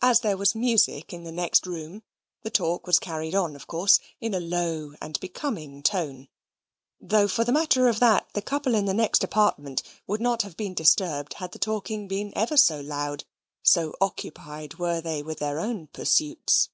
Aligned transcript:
As 0.00 0.20
there 0.20 0.36
was 0.36 0.54
music 0.54 1.12
in 1.12 1.24
the 1.24 1.32
next 1.32 1.66
room, 1.66 2.04
the 2.42 2.48
talk 2.50 2.86
was 2.86 3.00
carried 3.00 3.34
on, 3.34 3.56
of 3.56 3.66
course, 3.66 3.98
in 4.20 4.32
a 4.32 4.38
low 4.38 4.92
and 5.00 5.18
becoming 5.18 5.82
tone, 5.82 6.28
though, 7.00 7.26
for 7.26 7.42
the 7.42 7.50
matter 7.50 7.88
of 7.88 7.98
that, 7.98 8.28
the 8.34 8.40
couple 8.40 8.76
in 8.76 8.84
the 8.84 8.94
next 8.94 9.24
apartment 9.24 9.82
would 10.06 10.20
not 10.20 10.42
have 10.42 10.56
been 10.56 10.74
disturbed 10.74 11.34
had 11.34 11.50
the 11.50 11.58
talking 11.58 12.06
been 12.06 12.32
ever 12.36 12.56
so 12.56 12.80
loud, 12.80 13.24
so 13.64 13.92
occupied 14.00 14.74
were 14.74 15.00
they 15.00 15.24
with 15.24 15.40
their 15.40 15.58
own 15.58 15.88
pursuits. 15.88 16.68